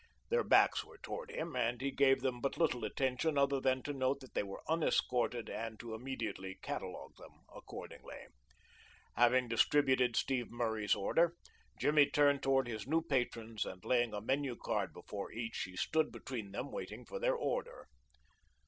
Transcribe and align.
Their 0.29 0.43
backs 0.43 0.83
were 0.83 0.97
toward 0.97 1.29
him, 1.29 1.55
and 1.55 1.79
he 1.79 1.91
gave 1.91 2.21
them 2.21 2.41
but 2.41 2.57
little 2.57 2.83
attention 2.83 3.37
other 3.37 3.61
than 3.61 3.83
to 3.83 3.93
note 3.93 4.19
that 4.21 4.33
they 4.33 4.41
were 4.41 4.63
unescorted 4.67 5.47
and 5.47 5.79
to 5.79 5.93
immediately 5.93 6.57
catalogue 6.63 7.17
them 7.17 7.43
accordingly. 7.55 8.25
Having 9.15 9.49
distributed 9.49 10.15
Steve 10.15 10.49
Murray's 10.49 10.95
order, 10.95 11.35
Jimmy 11.79 12.07
turned 12.09 12.41
toward 12.41 12.67
his 12.67 12.87
new 12.87 13.03
patrons, 13.03 13.63
and, 13.63 13.85
laying 13.85 14.11
a 14.11 14.21
menu 14.21 14.55
card 14.55 14.91
before 14.91 15.31
each, 15.31 15.65
he 15.65 15.77
stood 15.77 16.11
between 16.11 16.51
them 16.51 16.71
waiting 16.71 17.05
for 17.05 17.19
their 17.19 17.35
order. 17.35 17.87